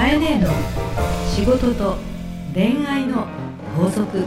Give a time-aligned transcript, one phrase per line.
[0.00, 0.48] かえねえの
[1.28, 1.98] 仕事と
[2.54, 3.26] 恋愛の
[3.76, 4.24] 法則。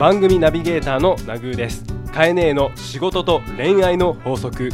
[0.00, 1.84] 番組ナビゲーターのナグーです。
[2.12, 4.70] カエネーの仕事と恋愛の法則。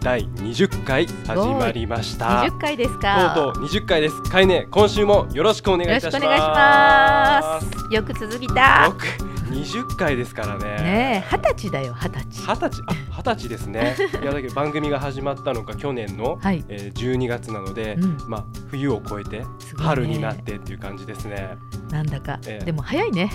[0.00, 2.44] 第20回始まりました。
[2.44, 4.22] 20回ですとかうとう20回です。
[4.22, 6.24] カエネー今週もよろしくお願いいたします。
[6.24, 7.94] よろしくお願いします。
[7.94, 8.86] よく続いた。
[8.86, 10.64] よく20回ですからね。
[10.82, 12.40] ねえ二十歳だよ二十歳。
[12.42, 12.82] 二十歳？
[12.86, 13.96] あ二十歳ですね。
[14.22, 16.64] いやだけど番組が始まったのが去年の、はい。
[16.68, 18.18] えー、12月なので、うん。
[18.28, 19.44] まあ冬を越えて
[19.76, 21.56] 春になってっていう感じですね。
[21.90, 22.64] なんだか、ええ。
[22.64, 23.30] でも早いね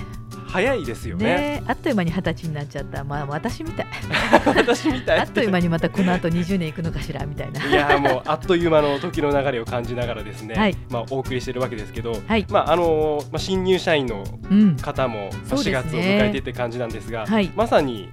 [0.49, 1.26] 早いですよね。
[1.26, 1.62] ね。
[1.62, 3.03] えあっという間に二十歳になっちゃった。
[3.03, 3.88] まあ私みたい。
[4.55, 5.20] 私みたい。
[5.20, 7.63] あっという間にまたこの後20年いくのかしらみたいな。
[7.66, 10.75] いやーもうあっという間の時の流れを感じながらですね、はい。
[10.89, 12.45] まあお送りしてるわけですけど、はい。
[12.49, 14.75] まああのーまあ新入社員のうん。
[14.77, 15.73] 方もまあ4そうですね。
[15.84, 17.52] 月を迎えてって感じなんですが、はい。
[17.55, 18.09] まさに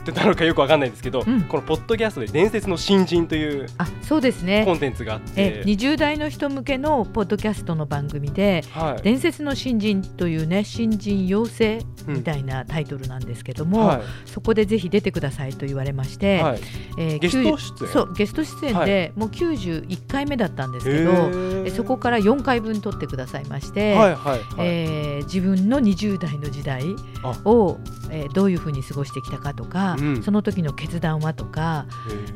[0.00, 1.42] ってなのかよくわかんないですけど、うん。
[1.42, 4.64] このポッドキャストで伝説の新人というあそうですね。
[4.64, 14.00] コンテンツがあって、え20代の人向けのポッドキャストの番組ではい、伝説の新人というね新人養成みたいなタイトルなんですけども、はい。
[14.26, 16.60] そこでぜひ出てくださいと言われまして、はい、
[16.98, 17.92] えーゲスト90出演？
[17.92, 21.12] そうゲスト出演で、もう91回目だったんですけど、
[21.66, 26.82] えそこから4回分撮ってくださいまして、はいはいはい、えー自分の20代の時代
[27.44, 27.78] を、
[28.10, 30.22] えーどういうふうに過ごしてきたかとか、うん。
[30.22, 31.86] その時の決断はとか、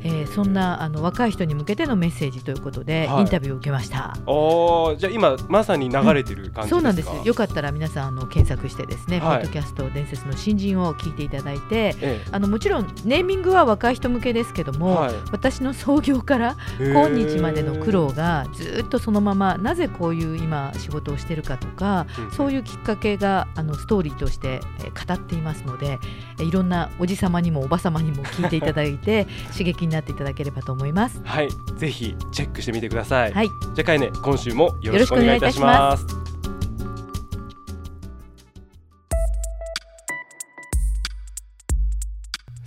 [0.03, 3.21] えーそんなあの若い人に向けてのメッセージということで、はい。
[3.23, 4.17] インタビューを受けました。
[4.27, 7.35] おーじゃあ今まさに流れてる感じですか、そうなんですよ。
[7.35, 9.43] かったら皆さんあの検索してですね、はい。
[9.43, 15.15] ポッドキャスト伝説の新人を聞いていただいてえあのもちろんネーミングは若い人向けですけども、はい。
[15.33, 25.99] 私の創業からえ今日までの苦労がずっとそのままなぜこういう今仕事をしてるかとかそういうきっかけがあのストーリーとしてえー語っていますので
[26.39, 31.21] えーいろんなおじさまにもおばさまにも聞いていただいて 刺激になっていただければと思います。
[31.25, 33.33] はい、ぜひチェックしてみてください。
[33.33, 36.25] はい、じゃあかいね、今週もよろしくお願いいたします。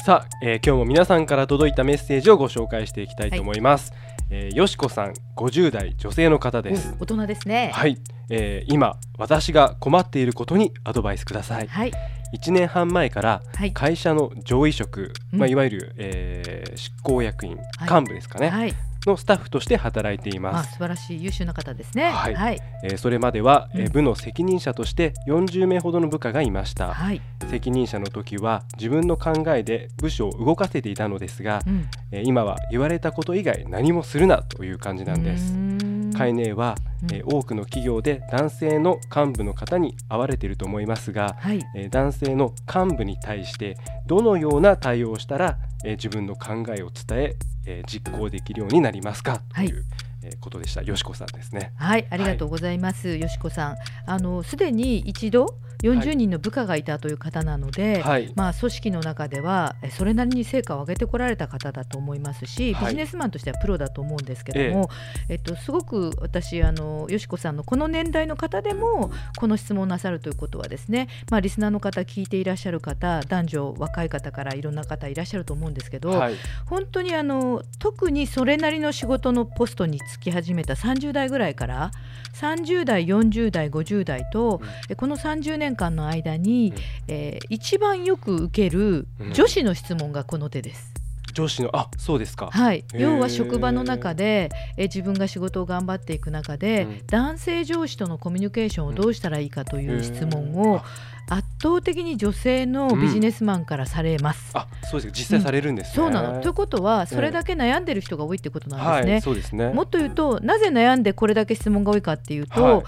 [0.08, 3.92] さあ、えー今日も皆さんから届いたメッセージをご紹介していきたいと思います。
[4.30, 6.96] えーよしこさん、50代女性の方です。
[6.98, 7.72] お大人ですね。
[7.74, 7.98] はい、
[8.30, 11.68] えー今私が困っていることにアドバイスください。
[11.68, 11.92] はい、
[12.34, 15.40] 1年半前からはい、会社の上位職、うん。
[15.40, 18.02] まあいわゆる、えー執行役員、はい。
[18.02, 18.74] 幹部ですかね、はい、
[19.06, 20.74] のスタッフとして働いていあます。
[20.74, 22.12] 素晴らしい優秀な方ですね。
[22.12, 22.36] はい。
[22.36, 26.94] はい、えーそれまでは、えん部の責任者として40名ほどの部下がいました。
[26.94, 35.54] はい、責任者の時は自分の考えで部署を動かせていたのですが、うん、えー今は言われたこと以外何もするなという感じなんです。
[35.54, 37.14] うーんカイは、うん。
[37.14, 47.36] えー多くの企業で男性の幹部の方に会われていると思いますが、はい、えー男性の幹部に対してどのような対応をしたら、えー自分の考えを伝え
[47.68, 49.42] えー実行できるようになりますか？
[49.54, 49.84] という、
[50.17, 50.82] えーことでした。
[50.82, 51.74] よしこさんですね。
[51.76, 53.18] はい、ありがとうございます。
[53.18, 62.86] よしこさん、あのすでに一度40人の部下がいたという方なので、はい、まあ組織の中ではえそれなりに成果を上げてこられた方だと思いますし、はい。
[62.86, 64.90] ビジネスマンとしてはプロだと思うんですけども、
[65.30, 81.92] えっとすごく私あのよしこさんのこの年代の方でもこの質問をなさるということはですね、まあリスナーの方聞いていらっしゃる方、男女若い方からいろんな方いらっしゃると思うんですけど、はい、本当にあの特にそれなりの仕事のポストに就き始めた30代ぐらいから
[82.34, 84.68] 30代40代50代と、うん。
[84.90, 86.82] えこの30年間の間に、うん。
[87.08, 89.34] えー一番よく受けるうん。
[89.34, 90.94] 女子の質問がこの手です。
[91.34, 92.50] 上司のあそうですか。
[92.52, 97.08] はい、要は職場の中でえ自分が仕事を頑張っていく中で、うん。
[97.08, 100.82] 男性上司とのコミュニケーションをどうしたらいいかという質問を
[101.30, 104.52] 圧倒的に女性のビジネスマンからされます。
[104.54, 105.94] あそうですか実際されるんですね。
[105.96, 109.12] そうなのということはそれだけ悩んでる人が多いってことなんですね。
[109.14, 109.70] はいそうですね。
[109.74, 112.84] もっと言うとなぜ悩んでこれだけ質問が多いかっていうと、はい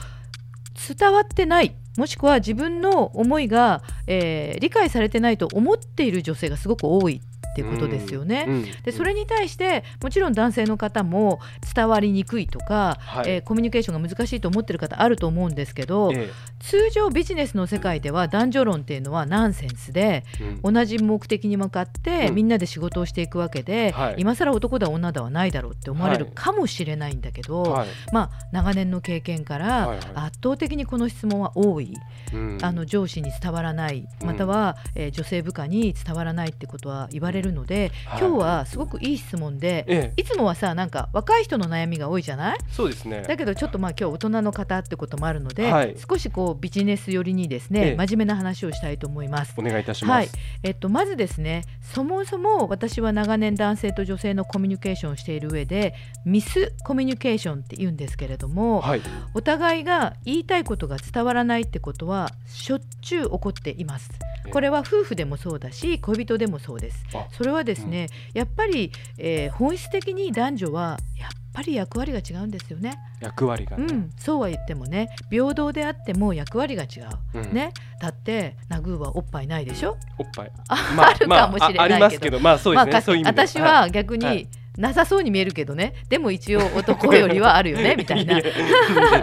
[0.97, 7.21] 伝わってないもしくは自分の思いが、えー理解されてないと思っている女性がすごく多い
[7.59, 8.45] っていうことですよね。
[8.47, 8.65] うんうん。
[8.83, 11.39] でそれに対してもちろん男性の方も
[11.75, 13.29] 伝わりにくいとか、はい。
[13.29, 16.29] えーコミュニケーションが難しいと思ってる方あると思うんですけど、え
[16.59, 20.73] 通常ビジネスの世界では男女論っていうのはナンセンスでえうん。
[20.73, 22.35] 同じ目的に向かってうん。
[22.35, 24.15] みんなで仕事をしていくわけで、はい。
[24.17, 26.33] 今更男だ女だはないだろうって思われるはい。
[26.35, 27.87] かもしれないんだけど、はい。
[28.13, 30.07] まあ、長年の経験からはいはい。
[30.15, 31.93] 圧倒的にこの質問は多い、
[32.33, 32.57] うん。
[32.61, 34.05] あの上司に伝わらない。
[34.21, 38.19] うんまたは、えー女性部下に伝わらないってことは言われるるので、はい。
[38.19, 40.21] 今日はすごくいい質問で、ええ。
[40.21, 42.57] いつもはさなんか若い人の悩みが多いじゃない？
[42.71, 43.23] そうですね。
[43.27, 45.95] だけどちょっとまあ今日大人の方ってこともあるので、はい。
[45.97, 47.95] 少しこうビジネス寄りにですね、ええ。
[47.95, 49.53] 真面目な話をしたいと思います。
[49.57, 50.29] お願いいたします、はい。
[50.63, 55.95] えっと、まずですねそもそも私は長年男性と女性のコミュニケーションをしている上で
[56.25, 59.01] ミスコミュニケーションって言うんですけれども、はい。
[59.33, 64.09] お互いが言いたいことが伝わらないってことはしょっちゅう起こっています。
[64.45, 64.49] え。
[64.49, 67.05] これは夫婦でもそうだし恋人でもそうです。
[67.31, 72.97] あそれはですね、やっぱり、えー本質的に男女はやっぱり役割が違うんですよね。
[73.19, 76.99] 役割がね、うん、そうは言ってもね平等であっても役割が違
[77.33, 77.39] う。
[77.39, 77.53] うん。
[77.53, 79.97] ね、だってナグーはおっぱいないでしょ？
[80.17, 80.51] おっぱい。
[80.69, 81.81] ああるかもしれないけど。
[81.81, 84.47] あありますけどまあそうですね、私は逆に、はい
[84.79, 85.93] なさそうに見えるけどね。
[86.09, 88.37] でも一応 男よりはあるよねみたいな。
[88.39, 88.43] や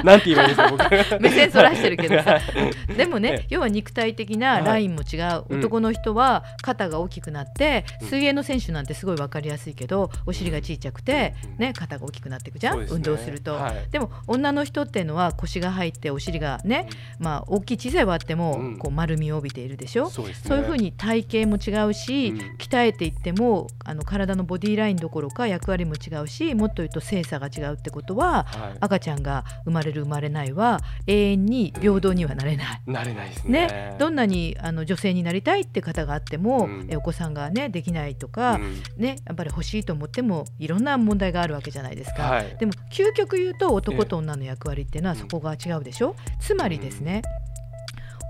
[0.05, 0.85] なんて言えばいいんですか僕。
[1.21, 2.35] 目線そらしてるけどさ。
[2.35, 2.41] は
[2.93, 3.47] いでもね、ええ。
[3.51, 5.59] 要は肉体的なラインも違う、うん。
[5.61, 8.09] 男の人は肩が大きくなって、うん。
[8.09, 11.57] 水泳の選手なんてすごい分かりやすいけどお尻が小さくて、うん。
[11.59, 12.87] ね、肩が大きくなっていくじゃん、ね。
[12.91, 13.55] 運動すると。
[13.55, 13.75] はい。
[13.91, 16.87] でも女の人っていうのは腰が入ってお尻がね、
[17.19, 18.77] まあ大きい小さいはあっても、うん。
[18.79, 20.11] こう丸みを帯びているでしょ？
[20.11, 20.49] そうですね。
[20.49, 22.39] そういうふうに体型も違うし、うん。
[22.59, 28.77] 鍛えていってもあの体のボディラインどころか役割も違うしもっと言うと性差が違うってことははい。
[28.81, 32.83] 赤ちゃんが生まれる生まれないは永遠に平等にはなれない。
[32.87, 33.67] なれないですね。
[33.67, 36.87] ね、どんなにあの女性になりたいって方があっても、うん。
[36.91, 38.83] えお子さんがねできないとか、うん。
[38.97, 42.23] ねやっぱり欲しいと思ってもいろんな問題があるわけじゃないですか。
[42.23, 42.57] はい。
[42.59, 47.23] でも究極言うと男と女の役割っていうのはそこが違うでしょ、つまりですね、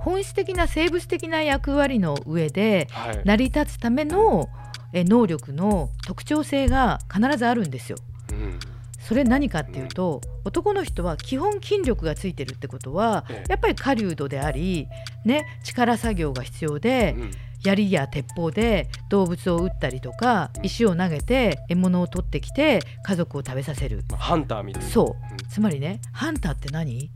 [0.00, 3.22] 本質的な生物的な役割の上ではい。
[3.24, 7.98] 成り立つためのえ能力の特徴性が必ずあるんですよ。
[8.30, 8.58] うん
[8.98, 13.50] それ何かっていうと男の人は基本筋力がついてるってことはええ。
[13.50, 14.88] やっぱり狩人であり、
[15.24, 17.30] ね、力作業が必要でうん。
[17.64, 20.66] 槍や鉄砲で動物を撃ったりとかうん。
[20.66, 24.04] 石を投げて獲物を取ってきて家族を食べさせる。
[24.10, 24.88] まあハンターみたいな。
[24.88, 25.32] そう。
[25.32, 25.36] うん。
[25.48, 27.08] つまりねハンターって何？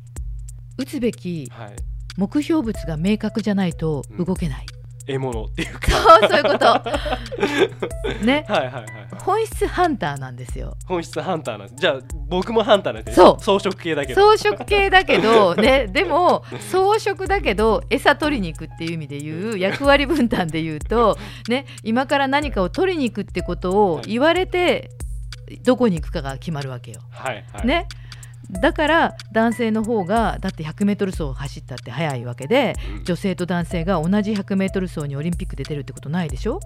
[0.79, 1.71] 撃つべきはい。
[2.17, 4.67] 目標物が明確じゃないと動けない、
[5.11, 5.91] 獲物っていうか。
[5.91, 6.83] そうそういうこと。
[8.25, 8.45] ね。
[8.49, 8.85] はいはいはいはい。
[9.23, 10.77] 本質ハンターなんですよ。
[10.87, 11.81] 本質ハンターなんです。
[11.81, 11.99] じゃあ
[12.29, 13.19] 僕もハンターなんです。
[13.19, 13.43] ねそう。
[13.43, 14.35] 装飾系だけど。
[14.35, 21.19] 草食系だけど、 ね、でも草食だけど餌取りに行くっていう意味で言う役割分担で言うと、
[21.49, 24.91] ね、今から何かを取りに行くってことを言われて
[25.65, 27.01] どこに行くかが決まるわけよ。
[27.11, 27.67] はいはい。
[27.67, 27.89] ね
[28.51, 33.05] だから男性の方がだって 100m 走を走ったって速いわけでうん。
[33.05, 36.61] 女性と男性が同じ 100m 走にオリンピックで出るってことないでしょ？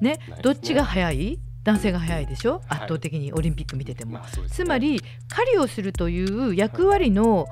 [0.00, 0.18] ね？
[0.28, 0.38] ね。
[0.42, 1.38] どっちが速い？
[1.64, 2.54] 男性が速いでしょ？
[2.54, 2.62] はい。
[2.70, 4.12] 圧倒的にオリンピック見てても。
[4.12, 4.64] まあそうですね。
[4.64, 7.46] つまり狩りをするという役割の,、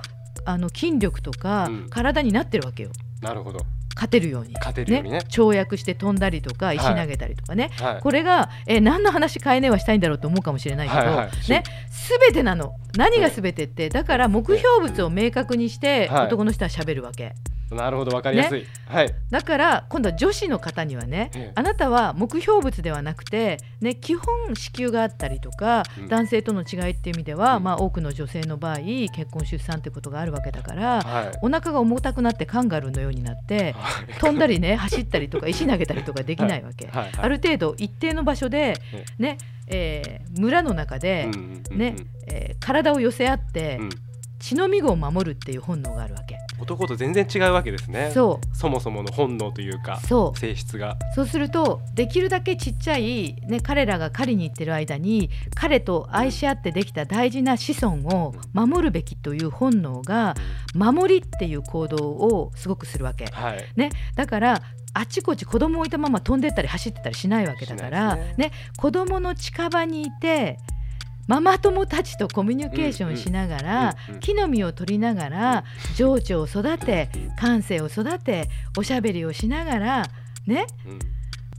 [0.45, 1.87] あの筋力とかうん。
[1.89, 2.91] 体になってるわけよ。
[3.23, 3.61] なるほど
[3.97, 4.53] 勝てるように。
[4.53, 5.19] 勝てるようにね。
[5.29, 8.01] 跳躍して飛んだりとか石投げたりとかね、はい。
[8.01, 11.65] これがえ何の話変えねえはしたいんだろうと思うかもしれないけど、はいはいね
[12.21, 12.75] 全てなの。
[12.97, 16.27] 何が全てってだから目標物を明確にしてはい。
[16.27, 17.35] 男の人は喋るわけ、
[17.71, 18.65] なるほどわかりやすい。
[18.87, 19.15] はい。
[19.31, 21.53] だから今度は女子の方にはね、ええ。
[21.55, 26.09] あなたは目標物ではなくて、ね、基本子宮があったりとか、うん。
[26.09, 27.65] 男性との違いっていう意味では、うん。
[27.65, 31.39] まあ、多くの女性の場合結婚出産ってことがあるわけだから、はい。
[31.43, 34.13] お腹が重たくなってカンガルーのようになってはい。
[34.21, 36.87] 飛んだりね 走ったりとか石投げたりとかできないわけ。
[36.87, 37.05] はい。
[37.05, 37.13] はい。
[37.19, 39.39] ある程度一定の場所で、えね
[39.69, 41.29] えー村の中で、
[41.71, 41.97] ね
[42.29, 43.89] えー体を寄せ合って、うん。
[44.39, 46.37] 血のみごを守るっていう本能があるわけ。
[46.59, 48.11] 男と全然違うわけですね。
[48.13, 48.57] そう。
[48.57, 50.39] そもそもの本能というかそう。
[50.39, 50.97] 性質が。
[51.15, 60.35] そうするとできるだけちっちゃい、ね、彼らが狩りに行ってる間に彼と愛し合ってできた大事な子孫を守るべきという本能が
[60.75, 63.27] 守りっていう行動をすごくするわけ。
[63.27, 63.65] はい。
[63.77, 64.63] ね、だから
[64.95, 68.51] あちこち子供を置いたまま飛んでったり走ってたりしないわけだから、しないですね。
[68.79, 70.59] 子供の近場にいて
[71.27, 75.65] ママ友たちとコミュニケーションしながら、木の実を取りながら
[75.97, 80.11] 情緒を育て感性を育ておしゃべりをしながら
[80.47, 80.99] ねうん。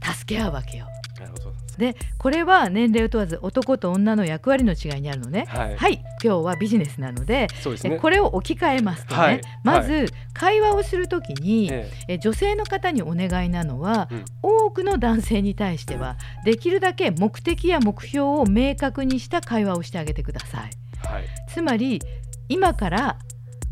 [0.00, 0.86] 助け合うわけよ。
[1.18, 5.46] なるほどでこれは年齢を問わず男と女の役割の違いにあるのね。
[5.48, 5.76] はい。
[5.76, 6.04] はい。
[6.22, 7.94] 今日はビジネスなので、そうですね。
[7.94, 9.40] えこれを置き換えますとね、はい。
[9.62, 12.18] まず、会話をするときに、ええ。
[12.18, 14.24] 女性の方にお願いなのは、うん。
[14.42, 20.70] 多くの男性に対してはできるだけ目的や目標を明確にした会話をしてあげてください。
[21.04, 21.24] えはい。
[21.48, 22.02] つまり
[22.48, 23.18] 今から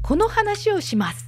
[0.02, 1.26] この話をします。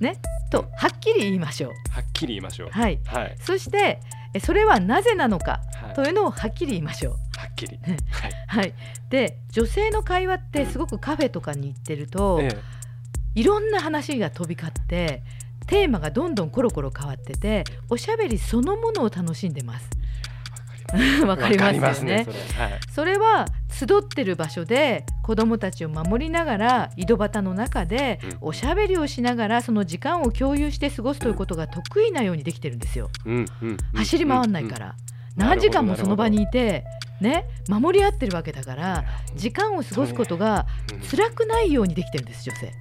[0.00, 0.20] ね、
[0.50, 1.70] とはっきり言いましょう。
[1.90, 2.70] はっきり言いましょう。
[2.70, 3.36] はい、はい。
[3.40, 5.94] そしてえそれはなぜなのかはい。
[5.94, 7.12] というのをはっきり言いましょう。
[7.38, 7.78] はっきり。
[7.80, 7.96] ね。
[8.10, 8.32] はい。
[8.46, 8.74] はい、
[9.10, 12.50] で女性の会話ってすごくカフェとかに行ってると、え。
[13.34, 15.22] いろんな話が飛び交って
[15.66, 19.88] テーマがどんどんコロコロ変わってておしゃべりそのものを楽しんでます。
[20.94, 22.18] え わかりますよね。
[22.18, 23.18] わかりますそれ。
[23.18, 28.36] は集ってる場所で子どもたちを守りながら井戸端の中でうん。
[28.40, 33.10] おしゃべりをしながらその時間を共有して過ごすということが得意なようにできてるんですよ。
[33.24, 34.78] うんうんうん走り回んないか。
[34.78, 34.92] ら、うん。
[35.36, 36.84] 何時間もその場にいて
[37.20, 41.00] ね守り合ってるわけだから時間を過ごすことがうん。
[41.00, 42.72] 辛くないようにできてるんです女性。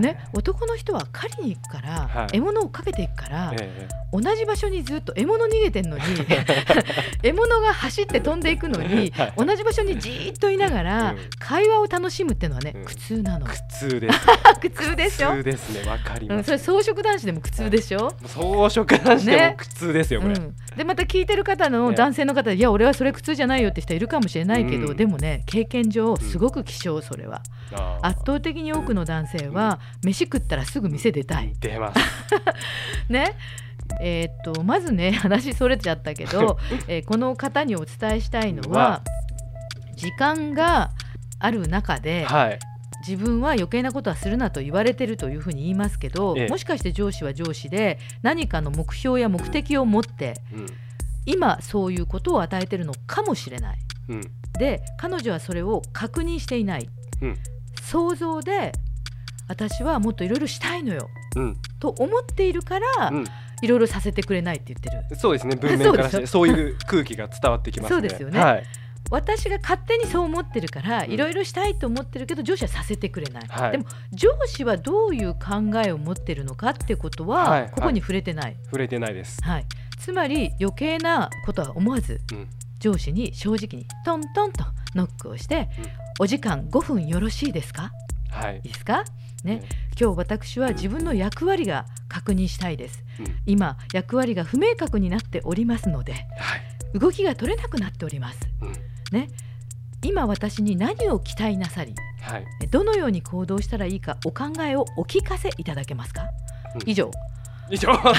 [0.00, 0.06] ね。
[0.12, 2.36] ね、男の人は狩りに行くから、はい。
[2.36, 6.02] 獲物をかけていくから、え同じ場所にずっと獲物逃げてんのに
[7.22, 9.32] 獲物が走って飛んでいくのに、はい。
[9.36, 11.18] 同じ場所にじーっといながら、うん。
[11.38, 12.84] 会話を楽しむっていうのはね、うん。
[12.84, 13.46] 苦痛なの。
[13.46, 13.56] え苦
[13.88, 14.20] 痛です。
[14.60, 15.30] 苦痛でしょ？
[15.32, 15.90] 苦痛ですね。
[15.90, 16.46] わかりうん、ます。
[16.46, 19.54] それ装飾男子でも苦痛でしょ、装飾なしでもね。
[19.56, 20.34] 苦痛ですよこれ。
[20.34, 24.96] うん、でまた聞いてる方のね男性の方で、いや俺はそれ苦痛じゃないよって人いるかもしれないけど、うん。
[24.96, 27.42] でもね経験上すごく希少それは、
[28.02, 31.52] 圧倒的に多くの男性は、飯食ったらすぐ店出たい。
[31.60, 32.00] 出ます。
[33.08, 33.34] ね。
[34.00, 39.02] えーっとまずね話それちゃったけど、 えーこの方にお伝えしたいのはは
[39.96, 40.90] 時間が
[41.38, 42.58] ある中で、はい。
[43.06, 46.48] 自分は余計なことはするなと言われてるというふうに言いますけど、ええ。
[46.48, 50.66] もしかして上司は上司で何かの目標や目的を持ってうん。
[51.24, 53.78] 今そういうことを与えてるのかもしれない。
[54.08, 54.20] うん。
[54.58, 56.88] で彼女はそれを確認していない、
[57.22, 57.38] うん。
[57.82, 58.72] 想像で
[59.48, 61.08] 私はもっといろいろしたいのよ。
[61.36, 61.56] うん。
[61.78, 63.24] と思っているからうん。
[63.62, 65.18] いろいろさせてくれないって言ってる。
[65.18, 65.56] そうですね。
[65.56, 67.94] 文面からしそうでてそういう空気が伝わってきますね。
[67.94, 68.38] そうですよね。
[68.38, 68.64] はい。
[69.08, 71.10] 私が勝手にそう思ってるからうん。
[71.12, 73.72] いろいろしたいと思ってるけど上司はさせてくれない、はい。
[73.72, 77.70] でも上司はどういう考えを持ってるのかってことは、はい。
[77.70, 79.40] ここに触れてない、触れてないです。
[79.42, 79.66] はい。
[79.98, 82.48] つまり余計なことは思わず、うん。
[82.78, 85.84] 上司に正直にトントンとノックをして、うん。
[86.18, 87.92] お時間5分よろしいですか？
[88.30, 88.56] はい。
[88.56, 88.62] いい。
[88.64, 89.04] ですか？
[89.46, 89.62] ねね
[89.98, 96.98] 今日私は自分の役割が確認したいですうん今役割が不明確になっておりますのではい。
[96.98, 98.72] 動きが取れなくなっておりますうん
[99.12, 99.28] ね
[100.02, 102.44] 今私に何を期待なさりはい。
[102.70, 106.22] どのように行動したらいいかお考えをお聞かせいただけますか、
[106.74, 107.10] うん以上
[107.70, 107.88] 以上。
[107.90, 108.12] わか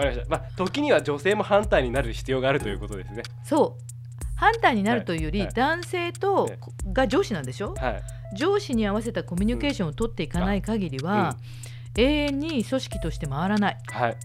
[0.00, 0.24] りました。
[0.28, 3.22] まあ時には女性も反対になる必要があるということですね。
[3.42, 3.93] そう
[4.36, 6.58] 反対になるというより、男性と、ね
[6.92, 7.74] が上司なんでしょ？
[7.74, 8.36] はい。
[8.36, 11.36] 上司に合わせたコミュニケーションを取っていかない限りは、
[11.96, 14.16] 永遠に組織として回らないはい。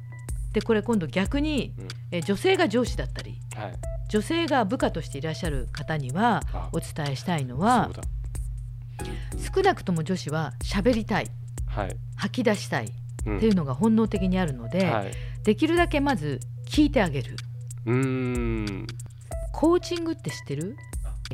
[0.54, 3.74] でこれ今度逆に、うんえ女性が上司だったりはい。
[4.10, 7.89] 女性が部下としていらっしゃる方にはあお伝えしたいのそは。
[9.56, 11.28] 少なくとも女子は喋りたい
[11.68, 11.96] はい。
[12.16, 12.89] 吐き出したいっ
[13.28, 15.12] うんていうのが本能的にあるので、はい。
[15.44, 17.36] できるだけまず聞いてあげる
[17.86, 17.96] うー
[18.84, 18.88] ん。
[19.51, 20.77] コーチングって知ってる、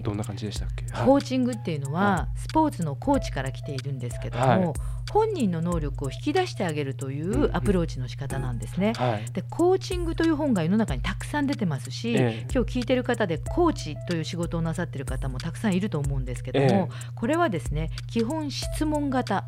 [0.01, 0.85] どんな感じでしたっけ？
[0.91, 1.05] はい。
[1.05, 4.73] コーチングっていうのはスポーツのコーチから来ているんですけども、はい。
[5.11, 7.55] 本人の能力を引き出してあげるといんううん。
[7.55, 8.91] アプローチの仕方なんですね。
[8.97, 9.31] はい。
[9.31, 12.47] でコーチングという本が世の中にたくさん出てますし、ええ。
[12.53, 19.45] 今日聞いてる方でコーチという仕事をなさってる方もたくさんいると思うんですけども、これはですね基本質問型、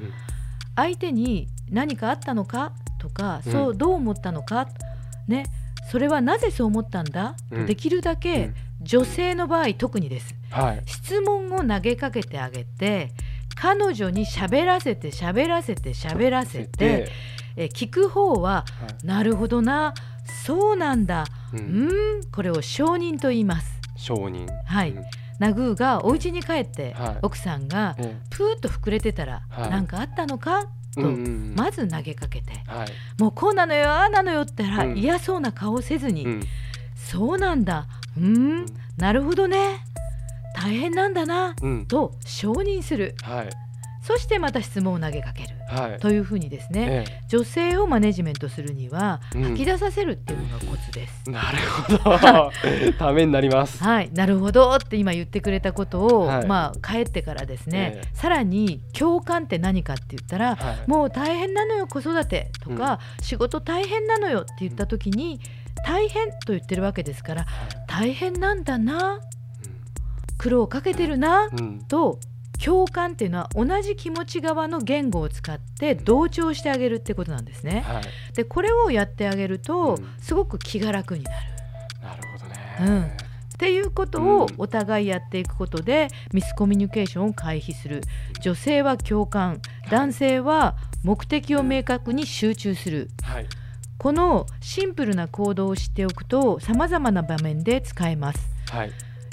[0.00, 0.12] うん。
[0.76, 3.52] 相手に何かあったのかとかうん。
[3.52, 4.66] そうどう思ったのか、
[5.28, 5.44] ね
[5.90, 7.66] それはなぜそう思ったんだ、うん。
[7.66, 8.54] できるだうけん。
[8.80, 10.34] 女性の場合特にです。
[10.50, 10.82] はい。
[10.86, 13.12] 質問を投げかけてあげて
[13.56, 17.08] 彼女に喋らせて喋らせて喋らせて、
[17.56, 18.64] え聞く方はは
[19.02, 19.06] い。
[19.06, 19.92] なるほどな
[20.44, 21.90] そうなんだううんん
[22.32, 23.80] これを承認と言います。
[23.96, 24.46] 承認。
[24.64, 24.92] はい。
[24.92, 25.04] うん。
[25.40, 27.18] ナグーがお家に帰って、はい。
[27.22, 29.70] 奥さんがえプーッと膨れてたらはい。
[29.70, 30.68] 何、かあったのか？
[30.94, 32.88] と、まず投げかけてはい。
[33.20, 36.42] もうこうなのよああなのよったら、うん嫌そうな顔せずに、うん
[36.96, 38.66] そうなんだうん
[38.98, 39.80] なるほどね
[40.54, 41.86] 大変なんだなうん。
[41.86, 43.50] と承認するはい。
[44.02, 45.48] そしてまた質問を投げかける。
[45.68, 45.98] はい。
[45.98, 49.42] というふうにですね、え女性をマネジメントするにはうん。
[49.42, 51.24] 吐き出させるっていうのがコツです。
[51.28, 51.58] えなる
[51.98, 52.52] ほど。
[52.98, 53.82] ためになります。
[53.82, 56.46] はい、なるほどって今言ってくれたことを、はい。
[56.46, 58.08] まあ帰ってからですね、ええ。
[58.14, 60.90] さらに共感って何かって言ったら、はい。
[60.90, 65.40] もう大変なのよ子育てとか、仕事大変なのよって言った時に
[65.84, 67.46] 大変と言ってるわけですから
[67.86, 69.20] 大変なんだな
[70.38, 71.58] 苦労かけてるなうん。
[71.58, 71.78] うん。
[71.80, 72.18] と
[72.64, 77.84] 共感っていうのは同じ気持ち側の言語を使って同調してあげるってことなんですね。
[77.86, 78.02] はい。
[78.34, 81.36] でこれをやってあげると、うんすごく気が楽になる。
[82.02, 82.76] なるほどね。
[82.80, 83.06] うんっ
[83.60, 88.00] ていうことをうんお互いやっていくことで、ミスコミュニケーションを回避する
[88.40, 93.46] 女性は共感男性は目的を明確に集中するはい。
[93.98, 98.40] このシンプルな行動を知っておくとさまざまな場面で使えます、
[98.70, 98.92] はい。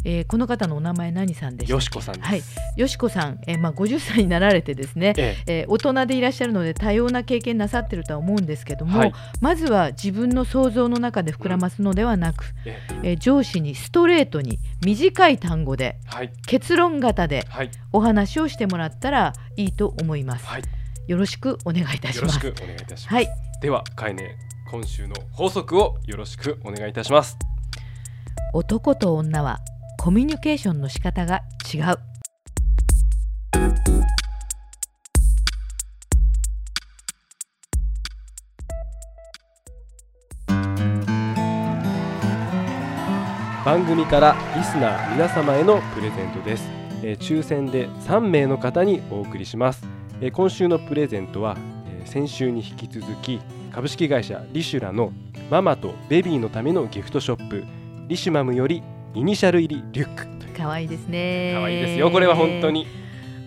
[0.09, 2.41] えー、この方のお名前何さんでしたよしこさんはい、
[2.77, 5.61] よしこさん、えー、まあ50歳になられてですね、ええ。
[5.63, 17.45] えー、大人でいらっしゃるので多様な経験なさってるとは思うんですけども、はい、まずは自分の想像の中で膨らますのではなく、うん、ええー、上司にストレートに短い単語で、はい、結論型で
[17.91, 20.45] お話をしてもらったらいいと思います。
[20.45, 20.61] はい、
[21.07, 22.45] よろしくお願いいたします。
[22.45, 23.07] よろしくお願いいたします。
[23.09, 23.27] はい、
[23.61, 24.37] ではかえね
[24.71, 27.37] 今週の法則をよろしくお願いいたします。
[28.53, 29.59] 男と女は
[29.99, 31.41] コミュニケーションの仕方が
[31.73, 31.97] 違う。
[43.65, 46.69] 番組からリスナー皆様へのプレゼントです、
[47.03, 49.83] えー、抽選で3名の方にお送りします、
[50.21, 53.41] えー、今週のプレゼントは、えー、先週に引き続き
[53.73, 55.11] 株式会社リシュラの
[55.51, 57.65] ママとベビーのためのギフトショップ
[58.07, 58.81] リシュマムより
[59.17, 61.53] イニシャル入りリュック可愛いですね。
[61.55, 62.11] 可愛いですよ。
[62.11, 62.85] これは本当に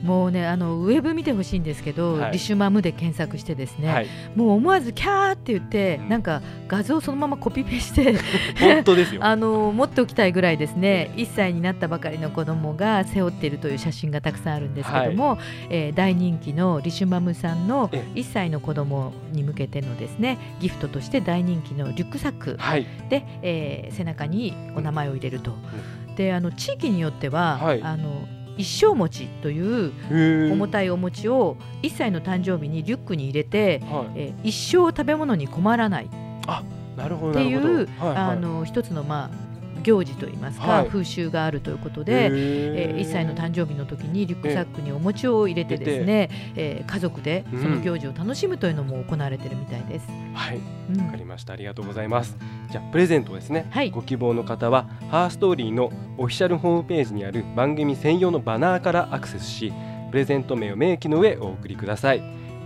[0.03, 8.15] もうねあのウェブ見てほしいんですけど、はい、リシュマムで検索してですね、はい、もう思わずキャーって言って、うん、なんか画像そのままコピペして
[8.61, 9.21] 本当ですよ。
[9.25, 15.39] あの持っておきたいぐらいですね1歳になったばかりの子供が背負っているという写真がたくさんあるんですけども、はい、
[15.71, 22.87] えー、大人気のリシュマムさんの1歳の子供に向けてのですねギフトとして大人気のリュックサックで、はい、
[23.43, 25.53] えー、背中にお名前を入れると。
[26.09, 28.27] うん、であの地域によっては、あの
[28.61, 29.93] 一生餅という
[30.53, 36.11] 重たいお餅を1歳の誕生日にリュックに入れて、はい、え一生食べ物に困らない。
[37.31, 39.50] っていう、あの一つのまあ
[39.83, 50.07] 行事といいますか、はい、風習があるということで、えー、1歳の誕生日の時にリュックサックにお餅を入れてですね、えー、家族でその行事を楽しむというのも行われているみたいです。
[50.35, 51.53] はい、わ、うん、かりました。
[51.53, 52.37] ありがとうございます。
[52.71, 59.73] じゃあプレゼントですね、はい、ご希望の方はハーストーリーのオフィシャルホームページにある番組専用のバナーからアクセスし、
[60.11, 62.23] プレゼント名を明記の上お送りください。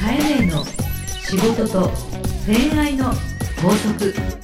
[0.02, 1.90] カエネの仕事と
[2.46, 3.06] 恋愛の
[3.62, 4.43] 法則。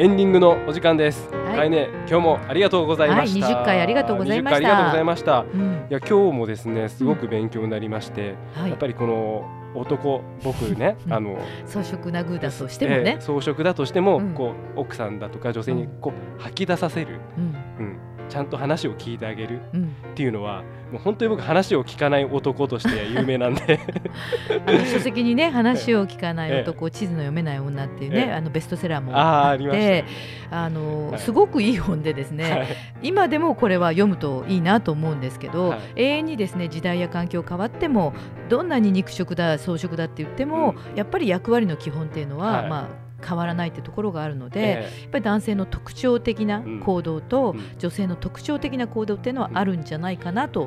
[0.00, 1.28] エンディングのお時間です。
[1.32, 3.46] はい、ね、今日もありがとうございました。
[3.46, 4.56] はい、回ありがとうございました。
[4.56, 5.40] ありがとうございました。
[5.52, 17.40] うん、いや今日もですね、すごく勉強になりまして、うん、やっぱりこの男僕ね、あの装飾なグーだとしてもね、えー、装飾だとしても、うん、こう奥さんだとか女性にこう吐き出させる、う
[17.82, 23.80] ん、ちゃんと話を聞いてあげるっていうのは、うん、もう本当に僕話を聞かない男として有名なんで。
[24.66, 30.04] あの書籍にね話を聞かない男、ええ、地図の読めない女っていうね、え、あのベストセラーもあって
[30.50, 32.66] あの、はい、すごくいい本でですね、はい、
[33.02, 38.14] 今でもこれは読むといいなと思うんですけど、はい、永遠にですね時代や環境変わっても
[38.48, 50.66] どんなに肉食だ装飾だって言っても、うん、やっぱり役割の基本っていうのは、まあ変わらないってところがあるので、えー、やっぱり男性の特徴的な行動と、女性の特徴的な行動っていうのはあるんじゃないかなと、は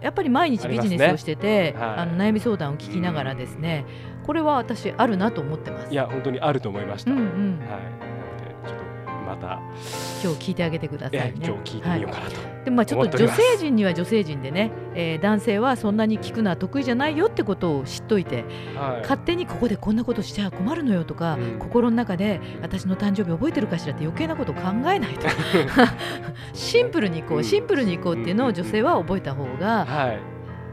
[0.00, 3.86] い、やっぱり毎日ビジネスをしてて、あの悩み相談を聞きながらですね、
[4.24, 5.92] これは私あるなと思ってます。
[5.92, 7.10] いや本当にあると思いました。
[7.10, 7.76] うんうん、は
[8.08, 8.11] い
[9.32, 9.60] また。
[10.22, 18.44] 今日聞いてあげてください、ね、今日聞いてみようかなと、はい、でもまあちょっと女性陣には女性陣でね、えー、男性はそんなに聞くのは得意じゃないよってことを知っといて、
[18.76, 25.26] はい、勝手にここでこんなことしちゃ困るのよとか、うん、心の中で私の誕生日覚えてるかしらって余計なこと考えないと
[26.52, 30.18] シンプルにいこう、シンプルにいこうっていうのを女性は覚えた方が、はい、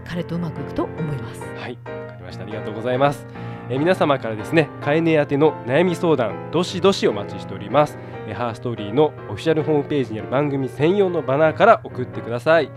[0.06, 1.42] 彼とうまくいくと思います。
[1.58, 1.78] はい。
[1.86, 2.44] わかりました。
[2.44, 8.00] ありがとうございますえ皆様からですね、かえね宛ての悩み相談、どしどしお待ちしております。
[8.28, 12.72] えハーストーリーのオフィシャルホームページにある番組専用のバナーから送ってください。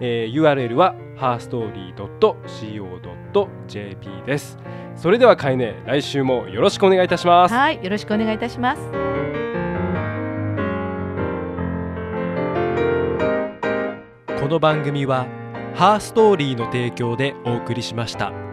[0.00, 4.58] えー、URL は herstory.co.jp です。
[4.96, 7.54] それではかえね、来週もよろしくお願いいたします。
[7.54, 8.82] はい、よろしくお願いいたします。
[14.40, 15.26] この番組は
[15.74, 18.51] ハーストーリーの提供でお送りしました。